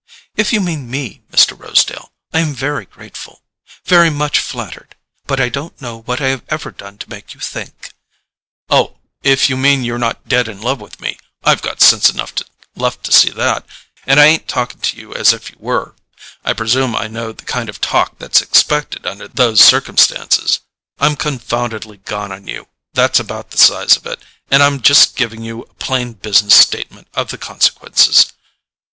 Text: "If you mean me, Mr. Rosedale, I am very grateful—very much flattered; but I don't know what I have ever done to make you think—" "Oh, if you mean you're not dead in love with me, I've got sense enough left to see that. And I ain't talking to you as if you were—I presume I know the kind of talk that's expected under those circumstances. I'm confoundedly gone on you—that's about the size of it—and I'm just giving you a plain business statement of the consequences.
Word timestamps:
"If 0.35 0.51
you 0.51 0.61
mean 0.61 0.89
me, 0.89 1.21
Mr. 1.31 1.53
Rosedale, 1.59 2.11
I 2.33 2.39
am 2.39 2.55
very 2.55 2.85
grateful—very 2.87 4.09
much 4.09 4.39
flattered; 4.39 4.95
but 5.27 5.39
I 5.39 5.47
don't 5.49 5.79
know 5.79 6.01
what 6.01 6.19
I 6.19 6.29
have 6.29 6.41
ever 6.49 6.71
done 6.71 6.97
to 6.97 7.09
make 7.11 7.35
you 7.35 7.39
think—" 7.39 7.91
"Oh, 8.67 8.97
if 9.21 9.47
you 9.47 9.55
mean 9.55 9.83
you're 9.83 9.99
not 9.99 10.27
dead 10.27 10.47
in 10.47 10.59
love 10.59 10.81
with 10.81 10.99
me, 11.01 11.19
I've 11.43 11.61
got 11.61 11.81
sense 11.81 12.09
enough 12.09 12.33
left 12.75 13.03
to 13.03 13.11
see 13.11 13.29
that. 13.29 13.63
And 14.07 14.19
I 14.19 14.25
ain't 14.25 14.47
talking 14.47 14.79
to 14.81 14.97
you 14.97 15.13
as 15.13 15.33
if 15.33 15.51
you 15.51 15.57
were—I 15.59 16.53
presume 16.53 16.95
I 16.95 17.05
know 17.05 17.31
the 17.31 17.43
kind 17.45 17.69
of 17.69 17.79
talk 17.79 18.17
that's 18.17 18.41
expected 18.41 19.05
under 19.05 19.27
those 19.27 19.63
circumstances. 19.63 20.61
I'm 20.97 21.15
confoundedly 21.15 21.97
gone 21.97 22.31
on 22.31 22.47
you—that's 22.47 23.19
about 23.19 23.51
the 23.51 23.59
size 23.59 23.97
of 23.97 24.07
it—and 24.07 24.63
I'm 24.63 24.81
just 24.81 25.15
giving 25.15 25.43
you 25.43 25.61
a 25.61 25.73
plain 25.75 26.13
business 26.13 26.55
statement 26.55 27.07
of 27.13 27.27
the 27.29 27.37
consequences. 27.37 28.33